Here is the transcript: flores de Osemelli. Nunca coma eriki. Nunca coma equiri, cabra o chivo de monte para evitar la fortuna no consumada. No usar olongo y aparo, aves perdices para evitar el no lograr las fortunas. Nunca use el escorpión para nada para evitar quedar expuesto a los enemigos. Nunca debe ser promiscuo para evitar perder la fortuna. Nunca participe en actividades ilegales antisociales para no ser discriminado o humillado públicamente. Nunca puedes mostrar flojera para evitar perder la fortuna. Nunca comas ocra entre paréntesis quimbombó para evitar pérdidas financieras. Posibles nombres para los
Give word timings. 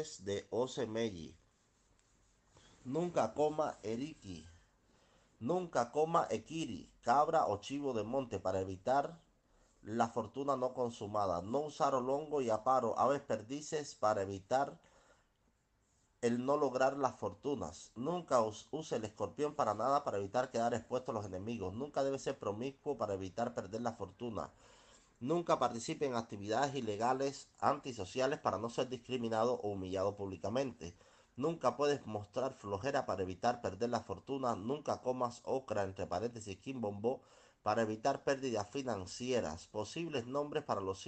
flores 0.00 0.24
de 0.24 0.46
Osemelli. 0.50 1.36
Nunca 2.84 3.34
coma 3.34 3.78
eriki. 3.82 4.46
Nunca 5.40 5.90
coma 5.90 6.26
equiri, 6.30 6.90
cabra 7.02 7.46
o 7.46 7.58
chivo 7.60 7.92
de 7.92 8.02
monte 8.02 8.38
para 8.38 8.60
evitar 8.60 9.18
la 9.82 10.08
fortuna 10.08 10.56
no 10.56 10.74
consumada. 10.74 11.40
No 11.42 11.60
usar 11.60 11.94
olongo 11.94 12.40
y 12.40 12.50
aparo, 12.50 12.98
aves 12.98 13.20
perdices 13.20 13.94
para 13.94 14.22
evitar 14.22 14.78
el 16.20 16.44
no 16.44 16.56
lograr 16.56 16.96
las 16.98 17.16
fortunas. 17.18 17.92
Nunca 17.94 18.42
use 18.42 18.96
el 18.96 19.04
escorpión 19.04 19.54
para 19.54 19.74
nada 19.74 20.04
para 20.04 20.18
evitar 20.18 20.50
quedar 20.50 20.74
expuesto 20.74 21.12
a 21.12 21.14
los 21.14 21.26
enemigos. 21.26 21.72
Nunca 21.74 22.04
debe 22.04 22.18
ser 22.18 22.38
promiscuo 22.38 22.98
para 22.98 23.14
evitar 23.14 23.54
perder 23.54 23.80
la 23.80 23.92
fortuna. 23.92 24.50
Nunca 25.20 25.58
participe 25.58 26.06
en 26.06 26.14
actividades 26.14 26.74
ilegales 26.74 27.50
antisociales 27.58 28.38
para 28.38 28.56
no 28.56 28.70
ser 28.70 28.88
discriminado 28.88 29.60
o 29.60 29.68
humillado 29.72 30.16
públicamente. 30.16 30.96
Nunca 31.36 31.76
puedes 31.76 32.06
mostrar 32.06 32.54
flojera 32.54 33.04
para 33.04 33.22
evitar 33.22 33.60
perder 33.60 33.90
la 33.90 34.00
fortuna. 34.00 34.56
Nunca 34.56 35.02
comas 35.02 35.42
ocra 35.44 35.82
entre 35.82 36.06
paréntesis 36.06 36.56
quimbombó 36.56 37.20
para 37.62 37.82
evitar 37.82 38.24
pérdidas 38.24 38.70
financieras. 38.70 39.66
Posibles 39.66 40.26
nombres 40.26 40.64
para 40.64 40.80
los 40.80 41.02